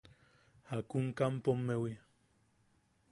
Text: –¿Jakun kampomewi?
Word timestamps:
–¿Jakun 0.69 1.05
kampomewi? 1.17 1.91